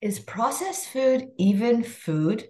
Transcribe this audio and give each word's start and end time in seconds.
Is 0.00 0.20
processed 0.20 0.90
food 0.90 1.32
even 1.38 1.82
food? 1.82 2.44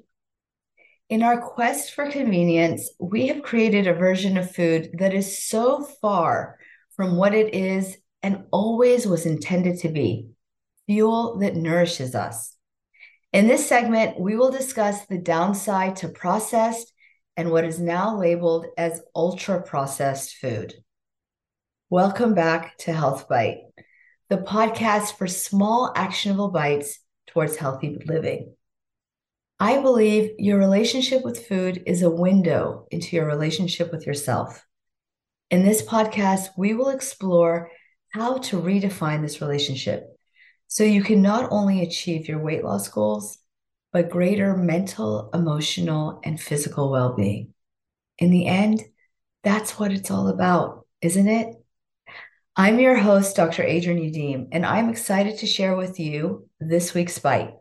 In 1.09 1.23
our 1.23 1.41
quest 1.41 1.95
for 1.95 2.11
convenience, 2.11 2.91
we 3.01 3.29
have 3.29 3.43
created 3.43 3.87
a 3.87 3.95
version 3.95 4.37
of 4.37 4.55
food 4.55 4.91
that 4.99 5.15
is 5.15 5.49
so 5.49 5.83
far 5.83 6.59
from 6.95 7.17
what 7.17 7.33
it 7.35 7.55
is 7.55 7.97
and 8.23 8.45
always 8.51 9.07
was 9.07 9.25
intended 9.25 9.79
to 9.79 9.89
be 9.89 10.29
fuel 10.85 11.39
that 11.39 11.57
nourishes 11.57 12.15
us. 12.15 12.55
In 13.33 13.49
this 13.49 13.67
segment, 13.67 14.21
we 14.21 14.37
will 14.37 14.51
discuss 14.51 15.07
the 15.07 15.17
downside 15.17 15.97
to 15.97 16.11
processed 16.11 16.93
and 17.35 17.51
what 17.51 17.65
is 17.65 17.81
now 17.81 18.19
labeled 18.19 18.67
as 18.77 19.01
ultra 19.17 19.63
processed 19.63 20.37
food. 20.37 20.75
Welcome 21.89 22.35
back 22.35 22.77
to 22.81 22.93
Health 22.93 23.27
Bite, 23.27 23.61
the 24.29 24.37
podcast 24.37 25.17
for 25.17 25.27
small, 25.27 25.95
actionable 25.97 26.51
bites 26.51 26.99
towards 27.29 27.57
healthy 27.57 27.99
living. 28.07 28.55
I 29.61 29.81
believe 29.81 30.33
your 30.39 30.59
relationship 30.59 31.25
with 31.25 31.47
food 31.47 31.83
is 31.87 32.03
a 32.03 32.11
window 32.11 32.87
into 32.91 33.17
your 33.17 33.27
relationship 33.27 33.91
with 33.91 34.07
yourself. 34.07 34.65
In 35.51 35.65
this 35.65 35.83
podcast, 35.83 36.49
we 36.57 36.75
will 36.75 36.91
explore 36.91 37.71
how 38.11 38.39
to 38.39 38.61
redefine 38.61 39.23
this 39.23 39.41
relationship 39.41 40.05
so 40.69 40.85
you 40.85 41.03
can 41.03 41.23
not 41.23 41.51
only 41.51 41.83
achieve 41.83 42.29
your 42.29 42.39
weight 42.39 42.63
loss 42.63 42.89
goals, 42.89 43.39
but 43.93 44.11
greater 44.11 44.57
mental, 44.57 45.31
emotional, 45.33 46.21
and 46.25 46.41
physical 46.41 46.91
well 46.91 47.15
being. 47.15 47.55
In 48.19 48.31
the 48.31 48.47
end, 48.47 48.83
that's 49.43 49.79
what 49.79 49.93
it's 49.93 50.11
all 50.11 50.29
about, 50.29 50.87
isn't 51.01 51.29
it? 51.29 51.55
I'm 52.61 52.81
your 52.81 52.97
host, 52.97 53.37
Dr. 53.37 53.63
Adrienne 53.63 54.01
Youdim, 54.01 54.49
and 54.51 54.67
I'm 54.67 54.89
excited 54.89 55.39
to 55.39 55.47
share 55.47 55.77
with 55.77 56.01
you 56.01 56.49
this 56.59 56.93
week's 56.93 57.21
bite. 57.21 57.53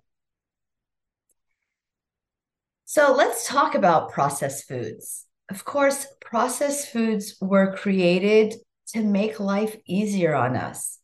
So 2.85 3.13
let's 3.13 3.45
talk 3.45 3.75
about 3.75 4.11
processed 4.11 4.67
foods. 4.67 5.27
Of 5.51 5.63
course, 5.63 6.07
processed 6.19 6.89
foods 6.89 7.37
were 7.39 7.75
created 7.75 8.55
to 8.95 9.03
make 9.03 9.39
life 9.39 9.77
easier 9.85 10.33
on 10.33 10.55
us. 10.55 10.97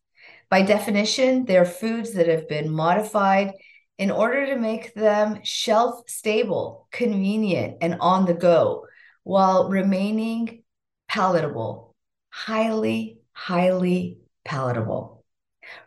By 0.50 0.64
definition, 0.64 1.46
they're 1.46 1.64
foods 1.64 2.14
that 2.14 2.28
have 2.28 2.50
been 2.50 2.72
modified 2.72 3.54
in 4.00 4.10
order 4.10 4.48
to 4.48 4.56
make 4.56 4.96
them 4.96 5.42
shelf 5.44 6.02
stable, 6.08 6.88
convenient, 6.92 7.78
and 7.82 7.98
on 8.00 8.26
the 8.26 8.34
go 8.34 8.88
while 9.22 9.70
remaining 9.70 10.64
palatable, 11.08 11.94
highly 12.32 13.20
highly 13.34 14.20
palatable. 14.46 15.24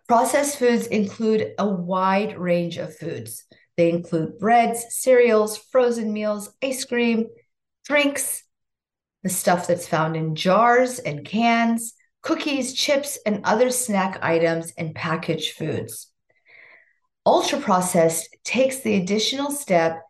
Processed 0.09 0.59
foods 0.59 0.87
include 0.87 1.53
a 1.59 1.67
wide 1.67 2.39
range 2.39 2.77
of 2.77 2.97
foods. 2.97 3.45
They 3.77 3.91
include 3.91 4.39
breads, 4.39 4.85
cereals, 4.91 5.57
frozen 5.57 6.13
meals, 6.13 6.51
ice 6.63 6.85
cream, 6.85 7.27
drinks, 7.85 8.43
the 9.23 9.29
stuff 9.29 9.67
that's 9.67 9.89
found 9.89 10.17
in 10.17 10.35
jars 10.35 10.99
and 10.99 11.25
cans, 11.25 11.95
cookies, 12.23 12.75
chips, 12.75 13.19
and 13.27 13.45
other 13.45 13.71
snack 13.71 14.19
items 14.23 14.73
and 14.79 14.95
packaged 14.95 15.55
foods. 15.55 16.11
Ultra 17.25 17.61
processed 17.61 18.37
takes 18.45 18.81
the 18.81 18.97
additional 18.97 19.51
step 19.51 20.03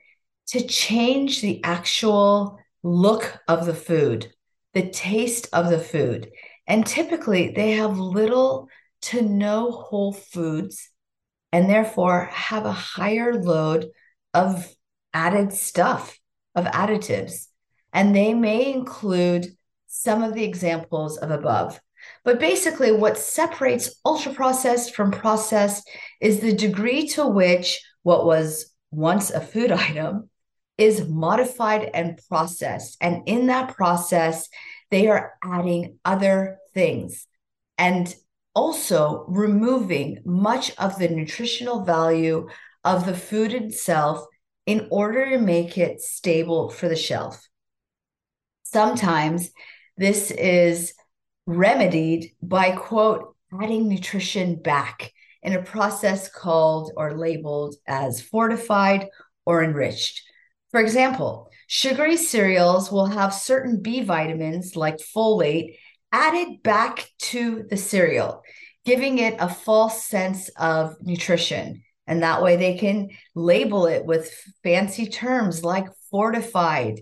to 0.49 0.67
change 0.67 1.41
the 1.41 1.63
actual 1.65 2.59
look 2.83 3.39
of 3.49 3.67
the 3.67 3.75
food, 3.75 4.33
the 4.75 4.91
taste 4.91 5.49
of 5.53 5.71
the 5.71 5.79
food, 5.79 6.31
and 6.67 6.87
typically, 6.87 7.53
they 7.55 7.73
have 7.73 7.99
little 7.99 8.69
to 9.03 9.23
no 9.23 9.71
whole 9.71 10.13
foods 10.13 10.91
and 11.53 11.71
therefore 11.71 12.29
have 12.33 12.67
a 12.67 12.73
higher 12.73 13.41
load 13.41 13.87
of 14.35 14.69
added 15.15 15.53
stuff, 15.53 16.19
of 16.55 16.65
additives. 16.67 17.47
And 17.93 18.15
they 18.15 18.35
may 18.35 18.73
include 18.73 19.47
some 19.87 20.23
of 20.23 20.35
the 20.35 20.45
examples 20.45 21.17
of 21.19 21.31
above. 21.31 21.81
But 22.25 22.41
basically, 22.41 22.93
what 22.93 23.17
separates 23.17 23.95
ultra 24.05 24.35
processed 24.35 24.95
from 24.95 25.11
processed 25.11 25.89
is 26.21 26.41
the 26.41 26.53
degree 26.53 27.09
to 27.09 27.27
which 27.27 27.81
what 28.03 28.27
was 28.27 28.75
once 28.91 29.31
a 29.31 29.41
food 29.41 29.73
item 29.73 30.29
is 30.79 31.09
modified 31.09 31.91
and 31.95 32.21
processed. 32.29 32.99
And 33.01 33.23
in 33.27 33.47
that 33.47 33.75
process, 33.75 34.49
they 34.91 35.09
are 35.09 35.35
adding 35.45 35.99
other 36.05 36.59
things 36.75 37.27
and 37.79 38.15
also 38.55 39.25
removing 39.29 40.23
much 40.25 40.75
of 40.79 40.99
the 40.99 41.09
nutritional 41.09 41.85
value 41.85 42.49
of 42.85 43.05
the 43.05 43.17
food 43.17 43.53
itself 43.53 44.25
in 44.65 44.89
order 44.91 45.31
to 45.31 45.39
make 45.39 45.77
it 45.77 46.01
stable 46.01 46.71
for 46.71 46.89
the 46.89 46.97
shelf. 46.97 47.47
Sometimes 48.63 49.51
this 49.97 50.31
is 50.31 50.95
remedied 51.47 52.33
by, 52.43 52.73
quote, 52.73 53.35
adding 53.63 53.89
nutrition 53.89 54.57
back 54.57 55.13
in 55.43 55.53
a 55.53 55.63
process 55.63 56.29
called 56.29 56.93
or 56.97 57.17
labeled 57.17 57.77
as 57.87 58.21
fortified 58.21 59.07
or 59.45 59.63
enriched. 59.63 60.23
For 60.71 60.81
example, 60.81 61.51
Sugary 61.69 62.17
cereals 62.17 62.93
will 62.93 63.07
have 63.07 63.35
certain 63.35 63.83
B 63.83 64.03
vitamins 64.03 64.77
like 64.77 64.99
folate 64.99 65.77
added 66.13 66.63
back 66.63 67.09
to 67.19 67.65
the 67.69 67.77
cereal, 67.77 68.43
giving 68.85 69.19
it 69.19 69.37
a 69.41 69.49
false 69.49 70.07
sense 70.07 70.49
of 70.51 70.97
nutrition. 71.03 71.83
And 72.07 72.23
that 72.23 72.41
way 72.41 72.57
they 72.57 72.79
can 72.79 73.09
label 73.35 73.87
it 73.87 74.05
with 74.05 74.33
fancy 74.63 75.09
terms 75.09 75.65
like 75.65 75.89
fortified, 76.13 77.01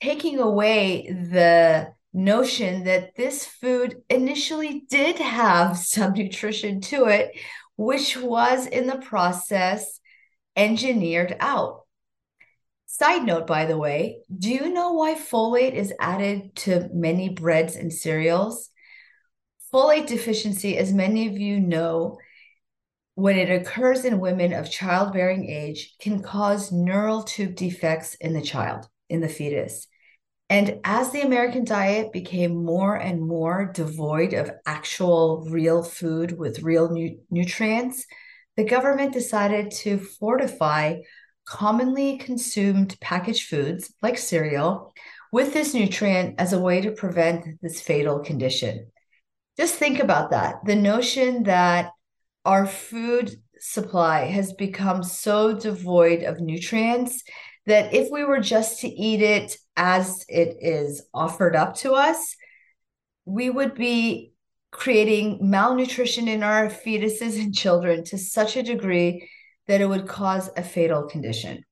taking 0.00 0.38
away 0.38 1.08
the 1.12 1.92
notion 2.14 2.84
that 2.84 3.14
this 3.16 3.44
food 3.44 3.96
initially 4.08 4.86
did 4.88 5.18
have 5.18 5.76
some 5.76 6.14
nutrition 6.14 6.80
to 6.80 7.04
it, 7.04 7.38
which 7.76 8.16
was 8.16 8.66
in 8.66 8.86
the 8.86 8.96
process 8.96 10.00
engineered 10.56 11.36
out. 11.38 11.82
Side 12.90 13.24
note, 13.24 13.46
by 13.46 13.66
the 13.66 13.76
way, 13.76 14.22
do 14.34 14.48
you 14.48 14.72
know 14.72 14.92
why 14.92 15.14
folate 15.14 15.74
is 15.74 15.92
added 16.00 16.56
to 16.56 16.88
many 16.90 17.28
breads 17.28 17.76
and 17.76 17.92
cereals? 17.92 18.70
Folate 19.70 20.06
deficiency, 20.06 20.78
as 20.78 20.90
many 20.90 21.28
of 21.28 21.36
you 21.36 21.60
know, 21.60 22.16
when 23.14 23.36
it 23.36 23.50
occurs 23.50 24.06
in 24.06 24.20
women 24.20 24.54
of 24.54 24.70
childbearing 24.70 25.50
age, 25.50 25.96
can 26.00 26.22
cause 26.22 26.72
neural 26.72 27.24
tube 27.24 27.56
defects 27.56 28.14
in 28.14 28.32
the 28.32 28.40
child, 28.40 28.88
in 29.10 29.20
the 29.20 29.28
fetus. 29.28 29.86
And 30.48 30.80
as 30.82 31.10
the 31.10 31.20
American 31.20 31.64
diet 31.64 32.10
became 32.10 32.64
more 32.64 32.96
and 32.96 33.20
more 33.20 33.70
devoid 33.70 34.32
of 34.32 34.50
actual 34.64 35.46
real 35.50 35.82
food 35.82 36.38
with 36.38 36.62
real 36.62 36.88
nu- 36.88 37.18
nutrients, 37.30 38.06
the 38.56 38.64
government 38.64 39.12
decided 39.12 39.72
to 39.72 39.98
fortify 39.98 40.96
commonly 41.48 42.18
consumed 42.18 42.98
packaged 43.00 43.48
foods 43.48 43.94
like 44.02 44.18
cereal 44.18 44.92
with 45.32 45.54
this 45.54 45.72
nutrient 45.72 46.34
as 46.38 46.52
a 46.52 46.60
way 46.60 46.82
to 46.82 46.90
prevent 46.90 47.60
this 47.62 47.80
fatal 47.80 48.18
condition. 48.18 48.86
Just 49.56 49.74
think 49.74 49.98
about 49.98 50.30
that. 50.30 50.56
The 50.64 50.76
notion 50.76 51.44
that 51.44 51.90
our 52.44 52.66
food 52.66 53.34
supply 53.60 54.26
has 54.26 54.52
become 54.52 55.02
so 55.02 55.54
devoid 55.54 56.22
of 56.22 56.40
nutrients 56.40 57.24
that 57.66 57.94
if 57.94 58.10
we 58.10 58.24
were 58.24 58.40
just 58.40 58.80
to 58.80 58.88
eat 58.88 59.22
it 59.22 59.56
as 59.76 60.24
it 60.28 60.58
is 60.60 61.02
offered 61.14 61.56
up 61.56 61.76
to 61.76 61.92
us, 61.92 62.36
we 63.24 63.48
would 63.50 63.74
be 63.74 64.32
creating 64.70 65.38
malnutrition 65.40 66.28
in 66.28 66.42
our 66.42 66.68
fetuses 66.68 67.40
and 67.40 67.54
children 67.54 68.04
to 68.04 68.18
such 68.18 68.56
a 68.56 68.62
degree 68.62 69.28
that 69.68 69.80
it 69.80 69.88
would 69.88 70.08
cause 70.08 70.50
a 70.56 70.62
fatal 70.62 71.04
condition. 71.04 71.64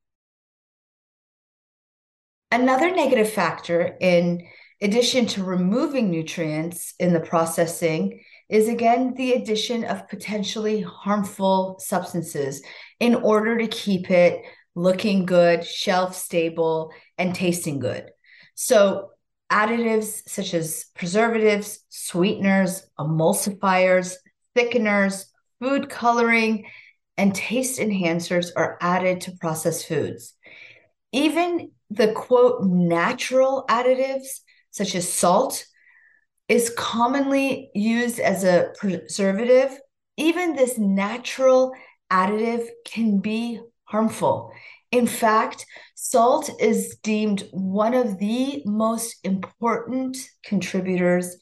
Another 2.53 2.95
negative 2.95 3.31
factor, 3.31 3.97
in 4.01 4.47
addition 4.81 5.27
to 5.27 5.43
removing 5.43 6.11
nutrients 6.11 6.95
in 7.01 7.13
the 7.13 7.21
processing, 7.21 8.21
is 8.49 8.69
again 8.69 9.15
the 9.15 9.33
addition 9.33 9.85
of 9.85 10.09
potentially 10.09 10.81
harmful 10.81 11.77
substances 11.81 12.63
in 13.01 13.17
order 13.17 13.59
to 13.59 13.67
keep 13.67 14.11
it 14.11 14.43
looking 14.77 15.27
good, 15.27 15.67
shelf 15.67 16.15
stable, 16.15 16.93
and 17.19 17.35
tasting 17.35 17.81
good. 17.81 18.11
So, 18.55 19.11
additives 19.51 20.29
such 20.29 20.55
as 20.55 20.87
preservatives, 20.95 21.85
sweeteners, 21.89 22.87
emulsifiers, 22.99 24.15
thickeners, 24.57 25.25
food 25.61 25.89
coloring, 25.89 26.67
and 27.17 27.35
taste 27.35 27.79
enhancers 27.79 28.51
are 28.57 28.79
added 28.81 29.23
to 29.23 29.37
processed 29.41 29.87
foods. 29.87 30.35
Even 31.13 31.71
the 31.91 32.13
quote 32.13 32.65
natural 32.65 33.65
additives, 33.69 34.41
such 34.71 34.95
as 34.95 35.11
salt, 35.11 35.65
is 36.49 36.71
commonly 36.77 37.71
used 37.75 38.21
as 38.21 38.45
a 38.45 38.73
preservative. 38.79 39.79
Even 40.17 40.55
this 40.55 40.79
natural 40.79 41.73
additive 42.11 42.67
can 42.85 43.19
be 43.19 43.61
harmful. 43.85 44.53
In 44.93 45.07
fact, 45.07 45.67
salt 45.95 46.51
is 46.61 46.97
deemed 47.03 47.49
one 47.51 47.95
of 47.95 48.19
the 48.19 48.63
most 48.65 49.17
important 49.25 50.17
contributors 50.45 51.37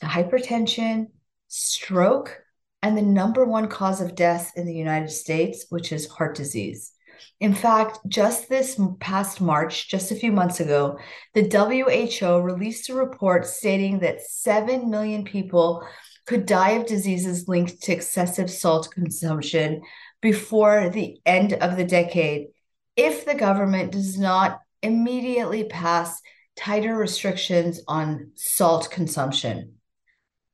to 0.00 0.06
hypertension, 0.06 1.06
stroke, 1.48 2.40
and 2.86 2.96
the 2.96 3.02
number 3.02 3.44
one 3.44 3.66
cause 3.66 4.00
of 4.00 4.14
death 4.14 4.52
in 4.54 4.64
the 4.64 4.72
United 4.72 5.10
States, 5.10 5.66
which 5.70 5.90
is 5.90 6.06
heart 6.06 6.36
disease. 6.36 6.92
In 7.40 7.52
fact, 7.52 7.98
just 8.06 8.48
this 8.48 8.80
past 9.00 9.40
March, 9.40 9.88
just 9.88 10.12
a 10.12 10.14
few 10.14 10.30
months 10.30 10.60
ago, 10.60 10.96
the 11.34 11.42
WHO 11.42 12.40
released 12.40 12.88
a 12.88 12.94
report 12.94 13.44
stating 13.44 13.98
that 13.98 14.22
7 14.22 14.88
million 14.88 15.24
people 15.24 15.84
could 16.28 16.46
die 16.46 16.70
of 16.70 16.86
diseases 16.86 17.48
linked 17.48 17.82
to 17.82 17.92
excessive 17.92 18.48
salt 18.48 18.88
consumption 18.92 19.82
before 20.22 20.88
the 20.88 21.18
end 21.26 21.54
of 21.54 21.76
the 21.76 21.84
decade 21.84 22.48
if 22.94 23.24
the 23.24 23.34
government 23.34 23.90
does 23.90 24.16
not 24.16 24.60
immediately 24.80 25.64
pass 25.64 26.22
tighter 26.54 26.94
restrictions 26.94 27.80
on 27.88 28.30
salt 28.36 28.92
consumption. 28.92 29.72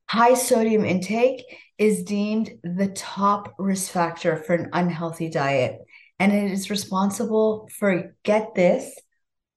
High 0.07 0.35
sodium 0.35 0.87
intake 0.87 1.45
is 1.83 2.05
deemed 2.05 2.49
the 2.63 2.87
top 2.87 3.57
risk 3.59 3.91
factor 3.91 4.37
for 4.37 4.55
an 4.55 4.71
unhealthy 4.73 5.29
diet, 5.29 5.81
and 6.21 6.33
it 6.33 6.53
is 6.53 6.71
responsible 6.71 7.69
for, 7.77 8.15
get 8.23 8.55
this, 8.55 8.97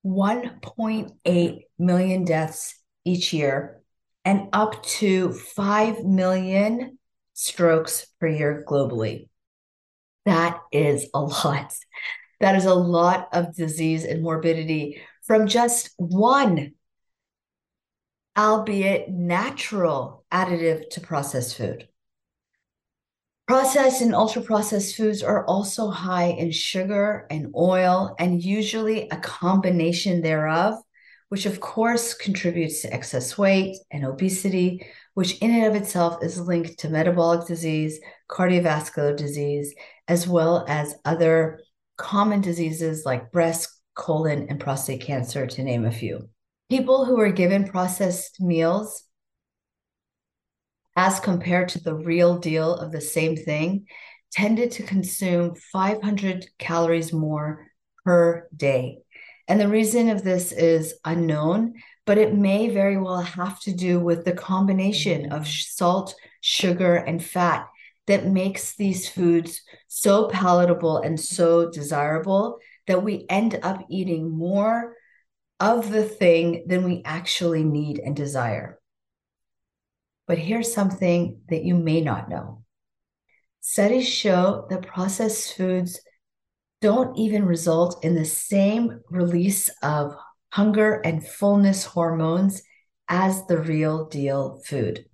1.8 0.03 1.59
million 1.77 2.25
deaths 2.25 2.81
each 3.03 3.31
year 3.31 3.79
and 4.23 4.49
up 4.53 4.81
to 4.81 5.33
5 5.33 6.03
million 6.03 6.97
strokes 7.33 8.07
per 8.19 8.27
year 8.27 8.65
globally. 8.67 9.29
That 10.25 10.59
is 10.71 11.07
a 11.13 11.21
lot. 11.21 11.75
That 12.39 12.55
is 12.55 12.65
a 12.65 12.73
lot 12.73 13.29
of 13.33 13.55
disease 13.55 14.03
and 14.03 14.23
morbidity 14.23 14.99
from 15.27 15.45
just 15.45 15.91
one, 15.97 16.71
albeit 18.35 19.11
natural, 19.11 20.25
additive 20.31 20.89
to 20.89 21.01
processed 21.01 21.55
food. 21.55 21.87
Processed 23.47 24.01
and 24.01 24.15
ultra 24.15 24.41
processed 24.41 24.95
foods 24.95 25.21
are 25.21 25.45
also 25.45 25.91
high 25.91 26.29
in 26.29 26.51
sugar 26.51 27.27
and 27.29 27.53
oil, 27.55 28.15
and 28.17 28.43
usually 28.43 29.07
a 29.09 29.17
combination 29.17 30.21
thereof, 30.21 30.73
which 31.29 31.45
of 31.45 31.59
course 31.59 32.15
contributes 32.15 32.81
to 32.81 32.91
excess 32.91 33.37
weight 33.37 33.77
and 33.91 34.03
obesity, 34.03 34.83
which 35.13 35.37
in 35.39 35.51
and 35.51 35.65
of 35.65 35.79
itself 35.79 36.23
is 36.23 36.39
linked 36.39 36.79
to 36.79 36.89
metabolic 36.89 37.45
disease, 37.45 37.99
cardiovascular 38.29 39.15
disease, 39.15 39.75
as 40.07 40.27
well 40.27 40.65
as 40.67 40.95
other 41.05 41.59
common 41.97 42.41
diseases 42.41 43.05
like 43.05 43.31
breast, 43.31 43.69
colon, 43.93 44.47
and 44.49 44.59
prostate 44.59 45.01
cancer, 45.01 45.45
to 45.45 45.63
name 45.63 45.85
a 45.85 45.91
few. 45.91 46.29
People 46.69 47.05
who 47.05 47.19
are 47.19 47.31
given 47.31 47.67
processed 47.67 48.41
meals, 48.41 49.03
as 50.95 51.19
compared 51.19 51.69
to 51.69 51.83
the 51.83 51.95
real 51.95 52.37
deal 52.37 52.73
of 52.75 52.91
the 52.91 53.01
same 53.01 53.35
thing, 53.35 53.85
tended 54.31 54.71
to 54.71 54.83
consume 54.83 55.55
500 55.55 56.45
calories 56.59 57.13
more 57.13 57.67
per 58.03 58.47
day. 58.55 58.99
And 59.47 59.59
the 59.59 59.67
reason 59.67 60.09
of 60.09 60.23
this 60.23 60.51
is 60.51 60.95
unknown, 61.05 61.75
but 62.05 62.17
it 62.17 62.33
may 62.33 62.69
very 62.69 62.97
well 62.97 63.21
have 63.21 63.59
to 63.61 63.73
do 63.73 63.99
with 63.99 64.25
the 64.25 64.33
combination 64.33 65.31
of 65.31 65.47
salt, 65.47 66.15
sugar, 66.41 66.95
and 66.95 67.23
fat 67.23 67.67
that 68.07 68.25
makes 68.25 68.75
these 68.75 69.09
foods 69.09 69.61
so 69.87 70.27
palatable 70.27 70.97
and 70.97 71.19
so 71.19 71.69
desirable 71.69 72.59
that 72.87 73.03
we 73.03 73.25
end 73.29 73.59
up 73.63 73.85
eating 73.89 74.29
more 74.29 74.95
of 75.59 75.91
the 75.91 76.03
thing 76.03 76.65
than 76.67 76.83
we 76.83 77.01
actually 77.05 77.63
need 77.63 77.99
and 77.99 78.15
desire. 78.15 78.79
But 80.27 80.37
here's 80.37 80.73
something 80.73 81.41
that 81.49 81.63
you 81.63 81.75
may 81.75 82.01
not 82.01 82.29
know 82.29 82.63
studies 83.61 84.07
show 84.07 84.67
that 84.69 84.85
processed 84.85 85.55
foods 85.55 85.99
don't 86.81 87.17
even 87.17 87.43
result 87.43 88.05
in 88.05 88.13
the 88.13 88.25
same 88.25 89.01
release 89.09 89.69
of 89.81 90.15
hunger 90.51 91.01
and 91.03 91.25
fullness 91.25 91.83
hormones 91.83 92.61
as 93.09 93.45
the 93.47 93.57
real 93.57 94.05
deal 94.05 94.61
food. 94.65 95.05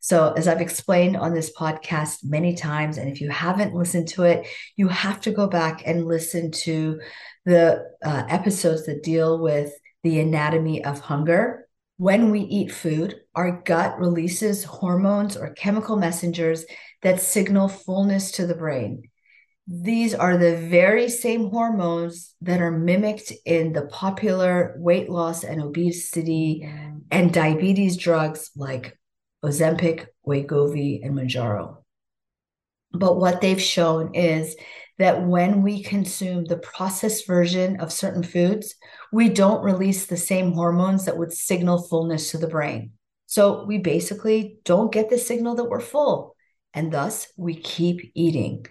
So, 0.00 0.32
as 0.32 0.48
I've 0.48 0.60
explained 0.60 1.16
on 1.16 1.32
this 1.32 1.52
podcast 1.56 2.24
many 2.24 2.54
times, 2.56 2.98
and 2.98 3.08
if 3.08 3.20
you 3.20 3.30
haven't 3.30 3.74
listened 3.74 4.08
to 4.08 4.24
it, 4.24 4.48
you 4.76 4.88
have 4.88 5.20
to 5.20 5.30
go 5.30 5.46
back 5.46 5.82
and 5.86 6.06
listen 6.06 6.50
to 6.62 7.00
the 7.44 7.84
uh, 8.04 8.24
episodes 8.28 8.86
that 8.86 9.04
deal 9.04 9.40
with 9.40 9.72
the 10.02 10.18
anatomy 10.18 10.84
of 10.84 10.98
hunger. 10.98 11.68
When 12.02 12.32
we 12.32 12.40
eat 12.40 12.72
food, 12.72 13.20
our 13.32 13.62
gut 13.62 14.00
releases 14.00 14.64
hormones 14.64 15.36
or 15.36 15.54
chemical 15.54 15.94
messengers 15.94 16.64
that 17.02 17.20
signal 17.20 17.68
fullness 17.68 18.32
to 18.32 18.46
the 18.48 18.56
brain. 18.56 19.04
These 19.68 20.12
are 20.12 20.36
the 20.36 20.56
very 20.56 21.08
same 21.08 21.50
hormones 21.50 22.34
that 22.40 22.60
are 22.60 22.72
mimicked 22.72 23.32
in 23.46 23.72
the 23.72 23.82
popular 23.82 24.74
weight 24.78 25.10
loss 25.10 25.44
and 25.44 25.62
obesity 25.62 26.68
and 27.12 27.32
diabetes 27.32 27.96
drugs 27.96 28.50
like 28.56 28.98
Ozempic, 29.44 30.06
Wegovy, 30.26 31.06
and 31.06 31.16
Mounjaro. 31.16 31.81
But 32.92 33.16
what 33.16 33.40
they've 33.40 33.60
shown 33.60 34.14
is 34.14 34.56
that 34.98 35.26
when 35.26 35.62
we 35.62 35.82
consume 35.82 36.44
the 36.44 36.58
processed 36.58 37.26
version 37.26 37.80
of 37.80 37.92
certain 37.92 38.22
foods, 38.22 38.74
we 39.12 39.28
don't 39.28 39.64
release 39.64 40.06
the 40.06 40.16
same 40.16 40.52
hormones 40.52 41.06
that 41.06 41.16
would 41.16 41.32
signal 41.32 41.82
fullness 41.82 42.30
to 42.30 42.38
the 42.38 42.46
brain. 42.46 42.92
So 43.26 43.64
we 43.64 43.78
basically 43.78 44.58
don't 44.64 44.92
get 44.92 45.08
the 45.08 45.18
signal 45.18 45.54
that 45.56 45.64
we're 45.64 45.80
full, 45.80 46.36
and 46.74 46.92
thus 46.92 47.28
we 47.36 47.54
keep 47.54 48.12
eating. 48.14 48.66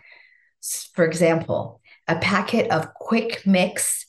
For 0.93 1.03
example, 1.03 1.81
a 2.07 2.19
packet 2.19 2.69
of 2.69 2.93
quick 2.93 3.41
mix 3.45 4.05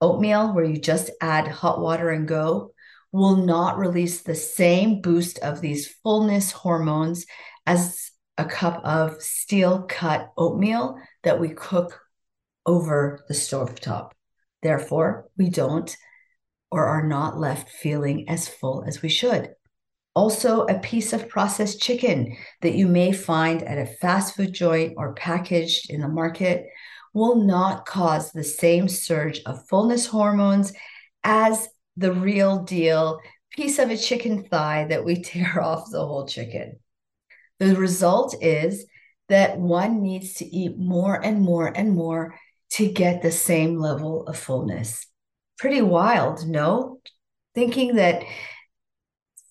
oatmeal 0.00 0.54
where 0.54 0.64
you 0.64 0.76
just 0.76 1.10
add 1.20 1.48
hot 1.48 1.80
water 1.80 2.10
and 2.10 2.28
go 2.28 2.72
will 3.12 3.36
not 3.36 3.78
release 3.78 4.20
the 4.20 4.34
same 4.34 5.00
boost 5.00 5.38
of 5.38 5.62
these 5.62 5.88
fullness 6.02 6.52
hormones 6.52 7.24
as 7.66 8.10
a 8.38 8.44
cup 8.44 8.84
of 8.84 9.20
steel 9.22 9.82
cut 9.88 10.32
oatmeal 10.36 10.98
that 11.22 11.40
we 11.40 11.50
cook 11.50 12.00
over 12.64 13.24
the 13.28 13.34
stove 13.34 13.80
top. 13.80 14.14
Therefore, 14.62 15.28
we 15.36 15.48
don't 15.48 15.96
or 16.70 16.84
are 16.86 17.06
not 17.06 17.38
left 17.38 17.70
feeling 17.70 18.28
as 18.28 18.48
full 18.48 18.84
as 18.86 19.02
we 19.02 19.08
should. 19.08 19.54
Also, 20.14 20.64
a 20.64 20.78
piece 20.78 21.12
of 21.12 21.28
processed 21.28 21.80
chicken 21.80 22.36
that 22.62 22.74
you 22.74 22.88
may 22.88 23.12
find 23.12 23.62
at 23.62 23.78
a 23.78 23.86
fast 23.86 24.34
food 24.34 24.52
joint 24.52 24.94
or 24.96 25.14
packaged 25.14 25.90
in 25.90 26.00
the 26.00 26.08
market 26.08 26.66
will 27.12 27.36
not 27.44 27.86
cause 27.86 28.32
the 28.32 28.44
same 28.44 28.88
surge 28.88 29.40
of 29.46 29.66
fullness 29.68 30.06
hormones 30.06 30.72
as 31.22 31.68
the 31.96 32.12
real 32.12 32.62
deal 32.64 33.18
piece 33.50 33.78
of 33.78 33.90
a 33.90 33.96
chicken 33.96 34.42
thigh 34.44 34.86
that 34.88 35.04
we 35.04 35.22
tear 35.22 35.62
off 35.62 35.90
the 35.90 36.04
whole 36.04 36.26
chicken. 36.26 36.78
The 37.58 37.76
result 37.76 38.36
is 38.42 38.86
that 39.28 39.58
one 39.58 40.02
needs 40.02 40.34
to 40.34 40.44
eat 40.44 40.78
more 40.78 41.14
and 41.14 41.40
more 41.40 41.66
and 41.66 41.92
more 41.92 42.38
to 42.70 42.88
get 42.90 43.22
the 43.22 43.32
same 43.32 43.78
level 43.78 44.26
of 44.26 44.38
fullness. 44.38 45.06
Pretty 45.58 45.80
wild, 45.80 46.46
no? 46.46 47.00
Thinking 47.54 47.96
that 47.96 48.22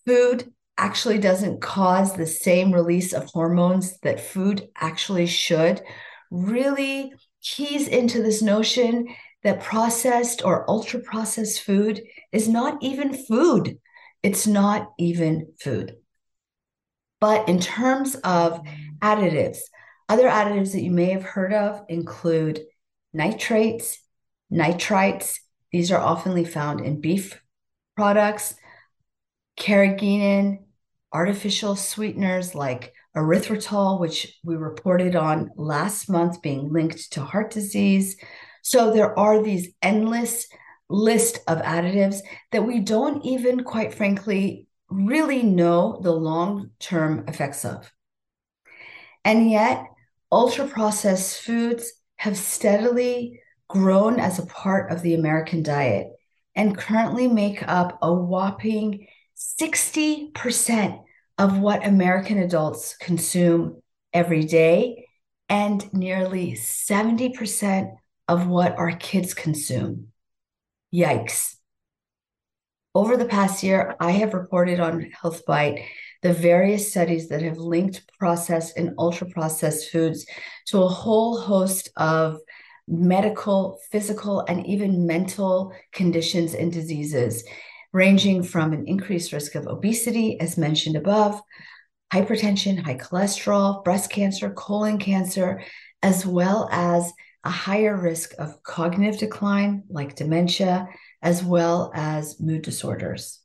food 0.05 0.51
actually 0.77 1.19
doesn't 1.19 1.62
cause 1.62 2.13
the 2.13 2.27
same 2.27 2.71
release 2.71 3.13
of 3.13 3.29
hormones 3.31 3.97
that 4.00 4.19
food 4.19 4.67
actually 4.75 5.25
should 5.25 5.81
really 6.29 7.13
keys 7.41 7.88
into 7.88 8.21
this 8.21 8.41
notion 8.41 9.07
that 9.43 9.62
processed 9.62 10.43
or 10.43 10.69
ultra 10.69 11.00
processed 11.00 11.62
food 11.62 12.01
is 12.31 12.47
not 12.47 12.77
even 12.81 13.13
food. 13.13 13.77
It's 14.24 14.47
not 14.47 14.91
even 14.97 15.53
food. 15.59 15.95
But 17.25 17.50
in 17.50 17.60
terms 17.60 18.13
of 18.24 18.62
additives, 19.01 19.58
other 20.08 20.27
additives 20.27 20.74
that 20.74 20.84
you 20.84 20.91
may 20.91 21.08
have 21.08 21.24
heard 21.24 21.53
of 21.53 21.84
include 21.89 22.62
nitrates, 23.13 23.98
nitrites. 24.53 25.39
These 25.72 25.91
are 25.91 26.00
often 26.00 26.46
found 26.46 26.82
in 26.82 27.01
beef 27.01 27.41
products, 27.96 28.53
carrageenan, 29.60 30.65
artificial 31.12 31.75
sweeteners 31.75 32.53
like 32.53 32.94
erythritol, 33.17 34.00
which 34.00 34.38
we 34.44 34.55
reported 34.55 35.15
on 35.15 35.50
last 35.55 36.08
month 36.08 36.44
being 36.44 36.72
linked 36.72 37.12
to 37.13 37.22
heart 37.22 37.50
disease, 37.50 38.17
so 38.62 38.94
there 38.94 39.17
are 39.17 39.41
these 39.41 39.70
endless 39.82 40.46
list 40.91 41.39
of 41.48 41.58
additives 41.63 42.20
that 42.51 42.67
we 42.67 42.82
don't 42.82 43.25
even, 43.25 43.63
quite 43.63 43.96
frankly, 43.96 44.64
really 44.89 45.44
know 45.44 46.00
the 46.01 46.12
long 46.12 46.72
term 46.80 47.25
effects 47.27 47.65
of. 47.65 47.92
And 49.24 49.50
yet, 49.50 49.86
ultra 50.32 50.68
processed 50.68 51.42
foods 51.42 51.92
have 52.18 52.38
steadily 52.38 53.42
grown 53.68 54.20
as 54.20 54.39
a 54.39 54.46
part 54.46 54.92
of 54.92 55.01
the 55.01 55.15
American 55.15 55.63
diet 55.63 56.08
and 56.56 56.77
currently 56.77 57.27
make 57.27 57.68
up 57.68 57.98
a 58.01 58.13
whopping 58.13 59.08
60% 59.36 61.04
of 61.38 61.60
what 61.60 61.86
American 61.86 62.38
adults 62.38 62.96
consume 62.98 63.82
every 64.13 64.46
day 64.46 65.08
and 65.50 65.92
nearly 65.94 66.54
70% 66.54 67.92
of 68.27 68.48
what 68.48 68.77
our 68.77 68.92
kids 68.94 69.34
consume. 69.34 70.08
Yikes. 70.94 71.56
Over 72.95 73.17
the 73.17 73.25
past 73.25 73.61
year, 73.61 73.97
I 73.99 74.11
have 74.11 74.33
reported 74.33 74.79
on 74.79 75.11
HealthBite 75.21 75.83
the 76.21 76.31
various 76.31 76.89
studies 76.89 77.27
that 77.27 77.41
have 77.41 77.57
linked 77.57 78.09
processed 78.17 78.77
and 78.77 78.95
ultra 78.97 79.27
processed 79.27 79.91
foods 79.91 80.25
to 80.67 80.81
a 80.81 80.87
whole 80.87 81.37
host 81.37 81.89
of 81.97 82.39
medical, 82.87 83.81
physical, 83.91 84.45
and 84.47 84.65
even 84.65 85.05
mental 85.05 85.73
conditions 85.91 86.53
and 86.53 86.71
diseases, 86.71 87.43
ranging 87.91 88.43
from 88.43 88.71
an 88.71 88.87
increased 88.87 89.33
risk 89.33 89.55
of 89.55 89.67
obesity, 89.67 90.39
as 90.39 90.57
mentioned 90.57 90.95
above, 90.95 91.41
hypertension, 92.13 92.81
high 92.81 92.95
cholesterol, 92.95 93.83
breast 93.83 94.09
cancer, 94.09 94.51
colon 94.51 94.99
cancer, 94.99 95.61
as 96.01 96.25
well 96.25 96.69
as 96.71 97.11
a 97.43 97.49
higher 97.49 97.95
risk 97.95 98.33
of 98.39 98.63
cognitive 98.63 99.19
decline 99.19 99.83
like 99.89 100.15
dementia, 100.15 100.87
as 101.25 101.44
well 101.44 101.91
as 101.96 102.39
mood 102.39 102.62
disorders. 102.62 103.39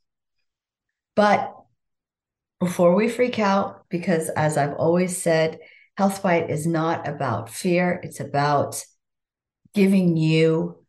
But 1.15 1.53
before 2.59 2.93
we 2.93 3.09
freak 3.09 3.39
out, 3.39 3.89
because 3.89 4.29
as 4.29 4.55
I've 4.55 4.75
always 4.75 5.19
said, 5.19 5.57
HealthBite 5.99 6.49
is 6.49 6.67
not 6.67 7.07
about 7.07 7.49
fear, 7.49 7.99
it's 8.03 8.19
about 8.19 8.85
giving 9.73 10.15
you 10.15 10.85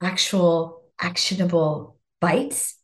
actual 0.00 0.84
actionable 0.98 1.98
bites. 2.18 2.78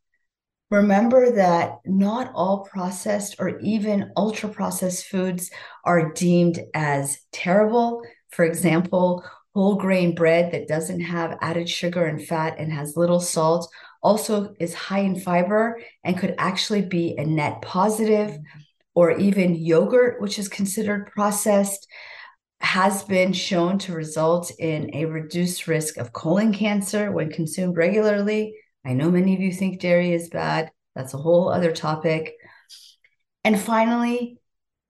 Remember 0.70 1.32
that 1.36 1.78
not 1.86 2.32
all 2.34 2.64
processed 2.64 3.36
or 3.38 3.58
even 3.60 4.12
ultra 4.14 4.50
processed 4.50 5.06
foods 5.06 5.50
are 5.84 6.12
deemed 6.12 6.60
as 6.74 7.18
terrible. 7.32 8.02
For 8.30 8.44
example, 8.44 9.24
whole 9.56 9.76
grain 9.76 10.14
bread 10.14 10.52
that 10.52 10.68
doesn't 10.68 11.00
have 11.00 11.38
added 11.40 11.66
sugar 11.66 12.04
and 12.04 12.22
fat 12.22 12.56
and 12.58 12.70
has 12.70 12.94
little 12.94 13.20
salt 13.20 13.72
also 14.02 14.54
is 14.60 14.74
high 14.74 14.98
in 14.98 15.18
fiber 15.18 15.80
and 16.04 16.18
could 16.18 16.34
actually 16.36 16.82
be 16.82 17.16
a 17.16 17.24
net 17.24 17.62
positive, 17.62 18.38
or 18.94 19.12
even 19.12 19.54
yogurt, 19.54 20.20
which 20.20 20.38
is 20.38 20.50
considered 20.50 21.10
processed, 21.10 21.88
has 22.60 23.02
been 23.04 23.32
shown 23.32 23.78
to 23.78 23.94
result 23.94 24.52
in 24.58 24.94
a 24.94 25.06
reduced 25.06 25.66
risk 25.66 25.96
of 25.96 26.12
colon 26.12 26.52
cancer 26.52 27.10
when 27.10 27.32
consumed 27.32 27.78
regularly. 27.78 28.54
I 28.84 28.92
know 28.92 29.10
many 29.10 29.34
of 29.34 29.40
you 29.40 29.52
think 29.52 29.80
dairy 29.80 30.12
is 30.12 30.28
bad. 30.28 30.70
That's 30.94 31.14
a 31.14 31.18
whole 31.18 31.48
other 31.48 31.72
topic. 31.72 32.34
And 33.42 33.58
finally, 33.58 34.38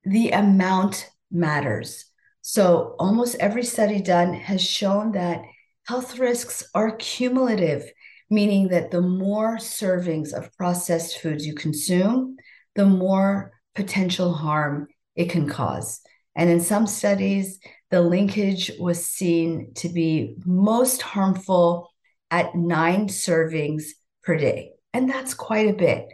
the 0.03 0.31
amount 0.31 1.09
matters. 1.31 2.07
So, 2.49 2.95
almost 3.01 3.35
every 3.41 3.65
study 3.65 4.01
done 4.01 4.33
has 4.33 4.63
shown 4.63 5.11
that 5.13 5.43
health 5.89 6.17
risks 6.17 6.63
are 6.77 6.95
cumulative, 6.95 7.91
meaning 8.31 8.69
that 8.69 8.93
the 8.93 9.01
more 9.01 9.57
servings 9.57 10.33
of 10.33 10.57
processed 10.57 11.19
foods 11.19 11.45
you 11.45 11.57
consume, 11.57 12.37
the 12.77 12.87
more 12.87 13.51
potential 13.75 14.33
harm 14.33 14.87
it 15.17 15.29
can 15.29 15.49
cause. 15.49 16.01
And 16.37 16.49
in 16.49 16.61
some 16.61 16.87
studies, 16.87 17.59
the 17.91 18.01
linkage 18.01 18.71
was 18.79 19.05
seen 19.05 19.73
to 19.79 19.89
be 19.89 20.37
most 20.47 21.03
harmful 21.03 21.91
at 22.31 22.55
nine 22.55 23.09
servings 23.09 23.87
per 24.23 24.37
day. 24.37 24.71
And 24.93 25.11
that's 25.11 25.35
quite 25.35 25.69
a 25.69 25.73
bit. 25.73 26.07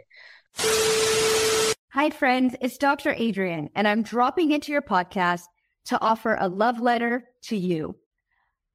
Hi, 1.91 2.09
friends. 2.09 2.55
It's 2.59 2.79
Dr. 2.79 3.11
Adrienne, 3.11 3.69
and 3.75 3.87
I'm 3.87 4.01
dropping 4.01 4.51
into 4.51 4.71
your 4.71 4.81
podcast 4.81 5.43
to 5.85 5.99
offer 6.01 6.37
a 6.39 6.47
love 6.47 6.79
letter 6.79 7.25
to 7.43 7.57
you. 7.57 7.95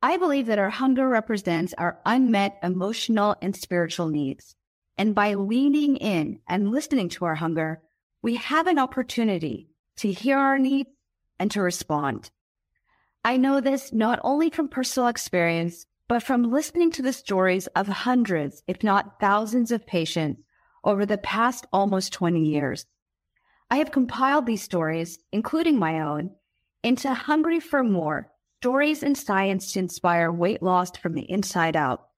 I 0.02 0.16
believe 0.16 0.46
that 0.46 0.58
our 0.58 0.70
hunger 0.70 1.08
represents 1.08 1.74
our 1.74 1.98
unmet 2.06 2.58
emotional 2.62 3.36
and 3.42 3.56
spiritual 3.56 4.08
needs. 4.08 4.54
And 4.96 5.14
by 5.14 5.34
leaning 5.34 5.96
in 5.96 6.40
and 6.48 6.70
listening 6.70 7.08
to 7.10 7.24
our 7.24 7.36
hunger, 7.36 7.82
we 8.22 8.36
have 8.36 8.66
an 8.66 8.78
opportunity 8.78 9.68
to 9.96 10.12
hear 10.12 10.38
our 10.38 10.58
needs 10.58 10.90
and 11.38 11.50
to 11.52 11.62
respond. 11.62 12.30
I 13.24 13.36
know 13.36 13.60
this 13.60 13.92
not 13.92 14.20
only 14.22 14.50
from 14.50 14.68
personal 14.68 15.08
experience, 15.08 15.86
but 16.08 16.22
from 16.22 16.50
listening 16.50 16.90
to 16.92 17.02
the 17.02 17.12
stories 17.12 17.66
of 17.68 17.86
hundreds, 17.86 18.62
if 18.66 18.82
not 18.82 19.20
thousands 19.20 19.70
of 19.70 19.86
patients 19.86 20.42
over 20.84 21.04
the 21.04 21.18
past 21.18 21.66
almost 21.72 22.12
20 22.12 22.40
years. 22.40 22.86
I 23.70 23.76
have 23.76 23.90
compiled 23.90 24.46
these 24.46 24.62
stories, 24.62 25.18
including 25.32 25.78
my 25.78 26.00
own, 26.00 26.30
into 26.82 27.12
Hungry 27.12 27.60
for 27.60 27.82
More 27.82 28.30
Stories 28.60 29.02
and 29.02 29.16
Science 29.16 29.72
to 29.72 29.78
Inspire 29.78 30.32
Weight 30.32 30.62
Loss 30.62 30.96
from 30.98 31.14
the 31.14 31.30
Inside 31.30 31.76
Out. 31.76 32.08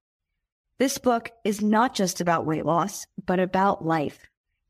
This 0.78 0.98
book 0.98 1.30
is 1.44 1.60
not 1.60 1.94
just 1.94 2.20
about 2.20 2.46
weight 2.46 2.64
loss, 2.64 3.06
but 3.26 3.38
about 3.38 3.84
life 3.84 4.20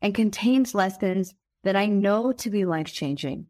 and 0.02 0.14
contains 0.14 0.74
lessons 0.74 1.34
that 1.62 1.76
I 1.76 1.86
know 1.86 2.32
to 2.32 2.50
be 2.50 2.64
life 2.64 2.92
changing. 2.92 3.46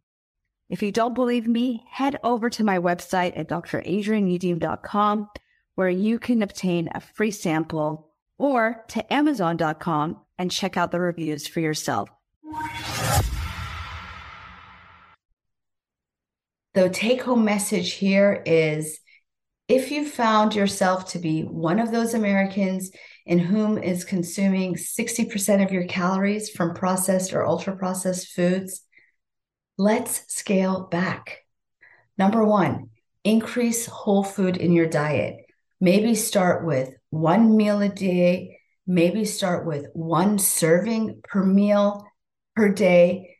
If 0.68 0.82
you 0.82 0.92
don't 0.92 1.14
believe 1.14 1.46
me, 1.46 1.84
head 1.90 2.18
over 2.22 2.50
to 2.50 2.64
my 2.64 2.78
website 2.78 3.32
at 3.36 3.48
dradrienneyoudim.com 3.48 5.28
where 5.74 5.88
you 5.88 6.18
can 6.18 6.42
obtain 6.42 6.90
a 6.94 7.00
free 7.00 7.30
sample 7.30 8.10
or 8.38 8.84
to 8.88 9.12
amazon.com 9.12 10.20
and 10.38 10.50
check 10.50 10.76
out 10.76 10.90
the 10.90 11.00
reviews 11.00 11.46
for 11.46 11.60
yourself. 11.60 12.10
The 16.74 16.88
take 16.88 17.22
home 17.22 17.44
message 17.44 17.94
here 17.94 18.42
is 18.46 19.00
if 19.66 19.90
you 19.90 20.08
found 20.08 20.54
yourself 20.54 21.12
to 21.12 21.18
be 21.18 21.42
one 21.42 21.80
of 21.80 21.90
those 21.90 22.14
Americans 22.14 22.90
in 23.26 23.38
whom 23.38 23.78
is 23.78 24.04
consuming 24.04 24.74
60% 24.74 25.64
of 25.64 25.72
your 25.72 25.86
calories 25.86 26.50
from 26.50 26.74
processed 26.74 27.32
or 27.32 27.46
ultra 27.46 27.76
processed 27.76 28.28
foods, 28.28 28.82
let's 29.78 30.32
scale 30.32 30.88
back. 30.90 31.38
Number 32.18 32.44
one, 32.44 32.90
increase 33.24 33.86
whole 33.86 34.22
food 34.24 34.56
in 34.56 34.72
your 34.72 34.86
diet. 34.86 35.36
Maybe 35.80 36.14
start 36.14 36.66
with 36.66 36.90
one 37.10 37.56
meal 37.56 37.80
a 37.80 37.88
day, 37.88 38.58
maybe 38.86 39.24
start 39.24 39.66
with 39.66 39.86
one 39.92 40.38
serving 40.38 41.20
per 41.24 41.44
meal 41.44 42.06
per 42.54 42.68
day. 42.68 43.36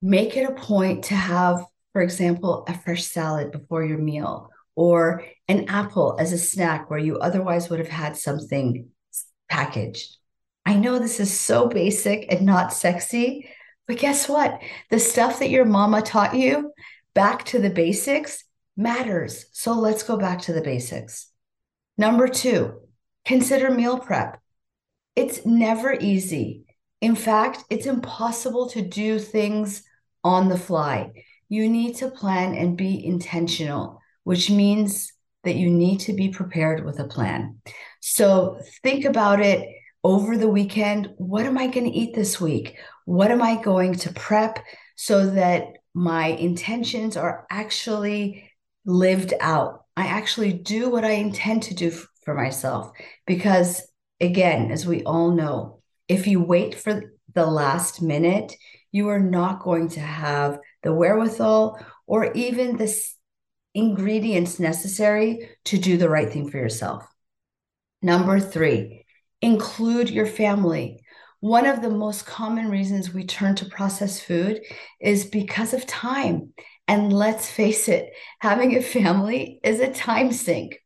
Make 0.00 0.36
it 0.36 0.48
a 0.48 0.54
point 0.54 1.04
to 1.04 1.14
have, 1.14 1.64
for 1.94 2.02
example, 2.02 2.64
a 2.66 2.76
fresh 2.76 3.04
salad 3.04 3.52
before 3.52 3.84
your 3.84 3.98
meal 3.98 4.50
or 4.74 5.24
an 5.46 5.66
apple 5.68 6.16
as 6.18 6.32
a 6.32 6.38
snack 6.38 6.90
where 6.90 6.98
you 6.98 7.18
otherwise 7.18 7.70
would 7.70 7.78
have 7.78 7.88
had 7.88 8.16
something 8.16 8.88
packaged. 9.48 10.16
I 10.66 10.74
know 10.74 10.98
this 10.98 11.20
is 11.20 11.38
so 11.38 11.68
basic 11.68 12.26
and 12.32 12.44
not 12.44 12.72
sexy, 12.72 13.48
but 13.86 13.98
guess 13.98 14.28
what? 14.28 14.60
The 14.90 14.98
stuff 14.98 15.38
that 15.38 15.50
your 15.50 15.64
mama 15.64 16.02
taught 16.02 16.34
you 16.34 16.72
back 17.14 17.44
to 17.46 17.60
the 17.60 17.70
basics 17.70 18.42
matters. 18.76 19.46
So 19.52 19.74
let's 19.74 20.02
go 20.02 20.16
back 20.16 20.42
to 20.42 20.52
the 20.52 20.62
basics. 20.62 21.30
Number 21.96 22.26
two, 22.26 22.80
consider 23.24 23.70
meal 23.70 24.00
prep. 24.00 24.40
It's 25.14 25.46
never 25.46 25.92
easy. 25.92 26.64
In 27.00 27.14
fact, 27.14 27.62
it's 27.70 27.86
impossible 27.86 28.70
to 28.70 28.82
do 28.82 29.20
things 29.20 29.84
on 30.24 30.48
the 30.48 30.58
fly. 30.58 31.12
You 31.48 31.68
need 31.68 31.96
to 31.96 32.10
plan 32.10 32.54
and 32.54 32.76
be 32.76 33.04
intentional, 33.04 34.00
which 34.24 34.50
means 34.50 35.12
that 35.44 35.56
you 35.56 35.70
need 35.70 36.00
to 36.00 36.12
be 36.12 36.28
prepared 36.30 36.84
with 36.84 36.98
a 36.98 37.08
plan. 37.08 37.60
So 38.00 38.60
think 38.82 39.04
about 39.04 39.40
it 39.40 39.68
over 40.02 40.36
the 40.36 40.48
weekend. 40.48 41.12
What 41.16 41.46
am 41.46 41.58
I 41.58 41.66
going 41.66 41.90
to 41.90 41.96
eat 41.96 42.14
this 42.14 42.40
week? 42.40 42.76
What 43.04 43.30
am 43.30 43.42
I 43.42 43.62
going 43.62 43.94
to 43.96 44.12
prep 44.12 44.58
so 44.96 45.30
that 45.30 45.68
my 45.94 46.26
intentions 46.26 47.16
are 47.16 47.46
actually 47.50 48.50
lived 48.84 49.34
out? 49.40 49.84
I 49.96 50.06
actually 50.06 50.52
do 50.52 50.90
what 50.90 51.04
I 51.04 51.12
intend 51.12 51.64
to 51.64 51.74
do 51.74 51.90
for 52.24 52.34
myself. 52.34 52.90
Because, 53.26 53.86
again, 54.20 54.70
as 54.70 54.86
we 54.86 55.02
all 55.04 55.30
know, 55.30 55.82
if 56.08 56.26
you 56.26 56.42
wait 56.42 56.74
for 56.74 57.14
the 57.34 57.46
last 57.46 58.02
minute, 58.02 58.54
you 58.92 59.08
are 59.08 59.20
not 59.20 59.62
going 59.62 59.88
to 59.90 60.00
have 60.00 60.58
the 60.84 60.94
wherewithal 60.94 61.84
or 62.06 62.32
even 62.34 62.76
the 62.76 62.96
ingredients 63.74 64.60
necessary 64.60 65.50
to 65.64 65.78
do 65.78 65.96
the 65.96 66.08
right 66.08 66.32
thing 66.32 66.48
for 66.48 66.58
yourself. 66.58 67.04
Number 68.02 68.38
three, 68.38 69.04
include 69.42 70.10
your 70.10 70.26
family. 70.26 71.00
One 71.40 71.66
of 71.66 71.82
the 71.82 71.90
most 71.90 72.24
common 72.24 72.70
reasons 72.70 73.12
we 73.12 73.24
turn 73.24 73.56
to 73.56 73.66
processed 73.66 74.22
food 74.22 74.62
is 75.00 75.24
because 75.26 75.74
of 75.74 75.86
time 75.86 76.52
And 76.86 77.12
let's 77.12 77.50
face 77.50 77.88
it, 77.88 78.12
having 78.40 78.76
a 78.76 78.82
family 78.82 79.60
is 79.62 79.80
a 79.80 79.92
time 79.92 80.32
sink. 80.32 80.78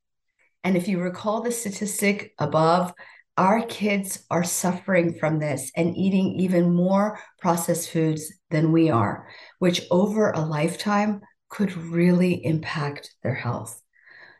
And 0.62 0.76
if 0.76 0.88
you 0.88 1.00
recall 1.00 1.42
the 1.42 1.50
statistic 1.50 2.34
above, 2.38 2.92
our 3.38 3.62
kids 3.62 4.24
are 4.30 4.44
suffering 4.44 5.14
from 5.14 5.38
this 5.38 5.70
and 5.76 5.96
eating 5.96 6.40
even 6.40 6.74
more 6.74 7.20
processed 7.38 7.90
foods 7.90 8.32
than 8.50 8.72
we 8.72 8.90
are, 8.90 9.28
which 9.60 9.82
over 9.90 10.32
a 10.32 10.40
lifetime 10.40 11.20
could 11.48 11.74
really 11.76 12.44
impact 12.44 13.14
their 13.22 13.34
health. 13.34 13.80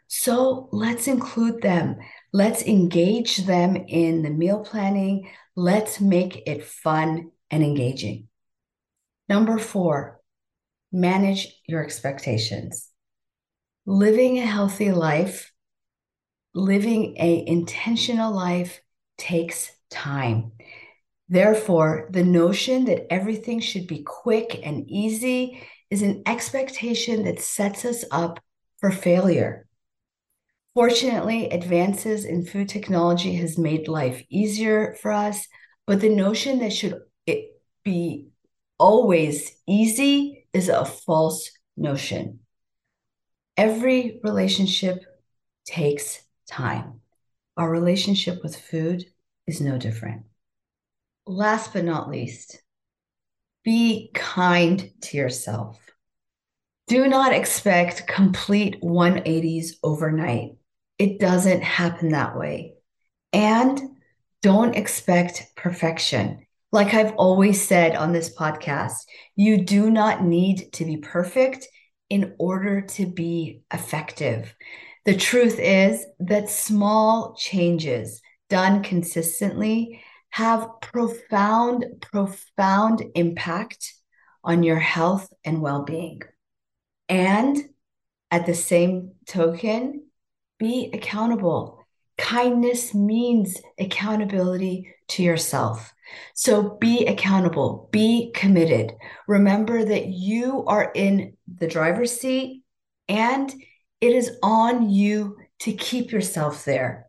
So 0.09 0.69
let's 0.73 1.07
include 1.07 1.63
them. 1.63 1.97
Let's 2.33 2.63
engage 2.63 3.39
them 3.39 3.77
in 3.77 4.23
the 4.23 4.31
meal 4.31 4.61
planning. 4.61 5.31
Let's 5.55 6.01
make 6.01 6.43
it 6.47 6.65
fun 6.65 7.31
and 7.51 7.63
engaging. 7.63 8.29
Number 9.29 9.59
four, 9.59 10.21
manage 10.91 11.55
your 11.67 11.85
expectations. 11.85 12.89
Living 13.87 14.39
a 14.39 14.47
healthy 14.47 14.91
life, 14.91 15.53
living 16.53 17.17
a 17.19 17.47
intentional 17.47 18.35
life 18.35 18.81
takes 19.19 19.71
time. 19.91 20.53
Therefore, 21.29 22.09
the 22.11 22.25
notion 22.25 22.87
that 22.87 23.13
everything 23.13 23.61
should 23.61 23.87
be 23.87 24.03
quick 24.03 24.61
and 24.65 24.89
easy 24.89 25.63
is 25.91 26.03
an 26.03 26.23
expectation 26.27 27.25
that 27.25 27.41
sets 27.41 27.85
us 27.85 28.05
up 28.11 28.41
for 28.79 28.91
failure. 28.91 29.67
Fortunately, 30.75 31.51
advances 31.51 32.25
in 32.25 32.47
food 32.47 32.69
technology 32.69 33.35
has 33.37 33.59
made 33.59 33.89
life 33.89 34.25
easier 34.31 34.95
for 35.03 35.13
us, 35.13 35.47
but 35.87 36.01
the 36.01 36.09
notion 36.09 36.61
that 36.61 36.73
should 36.73 37.01
it 37.27 37.61
be 37.85 38.29
always 38.79 39.53
easy 39.67 40.47
is 40.53 40.69
a 40.69 40.85
false 40.85 41.51
notion. 41.77 42.41
Every 43.57 44.21
relationship 44.23 45.05
takes 45.67 46.23
time. 46.49 46.98
Our 47.59 47.69
relationship 47.69 48.43
with 48.45 48.57
food 48.57 49.05
is 49.49 49.61
no 49.61 49.79
different. 49.79 50.23
Last 51.27 51.73
but 51.73 51.85
not 51.85 52.09
least, 52.09 52.63
be 53.65 54.13
kind 54.15 54.91
to 55.03 55.17
yourself. 55.17 55.79
Do 56.87 57.09
not 57.09 57.35
expect 57.35 58.07
complete 58.07 58.81
180s 58.81 59.73
overnight. 59.83 60.53
It 60.99 61.19
doesn't 61.19 61.63
happen 61.63 62.11
that 62.11 62.39
way. 62.39 62.75
And 63.33 63.81
don't 64.41 64.77
expect 64.77 65.53
perfection. 65.57 66.47
Like 66.71 66.95
I've 66.95 67.15
always 67.15 67.61
said 67.67 67.97
on 67.97 68.13
this 68.13 68.35
podcast, 68.35 68.99
you 69.35 69.65
do 69.65 69.91
not 69.91 70.23
need 70.23 70.73
to 70.75 70.85
be 70.85 70.99
perfect 70.99 71.67
in 72.09 72.37
order 72.39 72.83
to 72.83 73.07
be 73.07 73.63
effective. 73.73 74.55
The 75.09 75.17
truth 75.17 75.59
is 75.59 76.05
that 76.21 76.51
small 76.51 77.35
changes 77.35 78.21
done 78.51 78.83
consistently 78.83 80.03
have 80.29 80.69
profound, 80.83 81.87
profound 82.03 83.03
impact 83.15 83.95
on 84.45 84.63
your 84.63 84.79
health 84.79 85.33
and 85.47 85.63
well 85.63 85.83
being. 85.83 86.21
And 87.09 87.57
at 88.31 88.45
the 88.45 88.53
same 88.53 89.13
token, 89.25 90.09
be 90.59 90.91
accountable. 90.93 91.87
Kindness 92.19 92.93
means 92.95 93.57
accountability 93.81 94.95
to 95.09 95.23
yourself. 95.23 95.91
So 96.35 96.77
be 96.77 97.07
accountable, 97.07 97.89
be 97.93 98.31
committed. 98.35 98.93
Remember 99.27 99.83
that 99.87 100.09
you 100.09 100.67
are 100.67 100.93
in 100.95 101.39
the 101.47 101.67
driver's 101.67 102.21
seat 102.21 102.63
and 103.09 103.51
it 104.01 104.13
is 104.13 104.37
on 104.43 104.89
you 104.91 105.37
to 105.61 105.73
keep 105.73 106.13
yourself 106.13 106.65
there. 106.65 107.07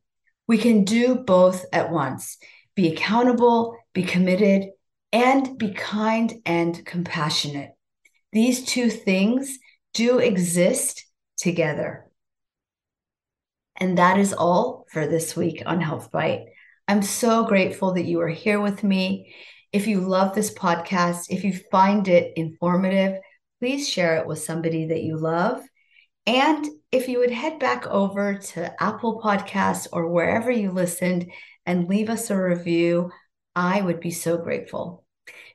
We 0.47 0.57
can 0.57 0.83
do 0.83 1.15
both 1.15 1.65
at 1.71 1.91
once 1.91 2.37
be 2.75 2.93
accountable, 2.93 3.75
be 3.93 4.03
committed, 4.03 4.69
and 5.11 5.57
be 5.57 5.73
kind 5.73 6.35
and 6.45 6.85
compassionate. 6.85 7.71
These 8.31 8.63
two 8.63 8.89
things 8.89 9.59
do 9.93 10.19
exist 10.19 11.05
together. 11.37 12.05
And 13.75 13.97
that 13.97 14.17
is 14.17 14.31
all 14.31 14.85
for 14.91 15.07
this 15.07 15.35
week 15.35 15.61
on 15.65 15.81
Health 15.81 16.09
Bite. 16.09 16.45
I'm 16.87 17.01
so 17.01 17.43
grateful 17.43 17.93
that 17.95 18.05
you 18.05 18.21
are 18.21 18.29
here 18.29 18.61
with 18.61 18.83
me. 18.83 19.35
If 19.73 19.87
you 19.87 19.99
love 19.99 20.33
this 20.33 20.53
podcast, 20.53 21.25
if 21.29 21.43
you 21.43 21.53
find 21.71 22.07
it 22.07 22.33
informative, 22.37 23.19
please 23.59 23.89
share 23.89 24.17
it 24.17 24.27
with 24.27 24.39
somebody 24.39 24.87
that 24.87 25.03
you 25.03 25.17
love. 25.17 25.61
And 26.29 26.63
if 26.91 27.07
you 27.07 27.17
would 27.17 27.31
head 27.31 27.57
back 27.57 27.87
over 27.87 28.35
to 28.35 28.83
Apple 28.83 29.19
Podcasts 29.19 29.87
or 29.91 30.07
wherever 30.07 30.51
you 30.51 30.69
listened 30.69 31.31
and 31.65 31.89
leave 31.89 32.07
us 32.07 32.29
a 32.29 32.39
review, 32.39 33.09
I 33.55 33.81
would 33.81 33.99
be 33.99 34.11
so 34.11 34.37
grateful. 34.37 35.03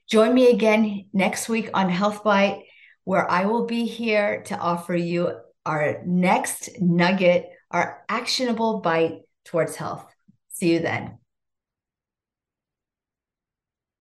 Join 0.08 0.34
me 0.34 0.50
again 0.50 1.06
next 1.12 1.48
week 1.48 1.70
on 1.74 1.90
Health 1.90 2.24
Bite, 2.24 2.64
where 3.04 3.30
I 3.30 3.44
will 3.44 3.66
be 3.66 3.84
here 3.84 4.42
to 4.46 4.58
offer 4.58 4.96
you 4.96 5.38
our 5.64 6.02
next 6.04 6.70
nugget, 6.80 7.46
our 7.70 8.02
actionable 8.08 8.80
bite 8.80 9.20
towards 9.44 9.76
health. 9.76 10.04
See 10.48 10.72
you 10.72 10.80
then. 10.80 11.18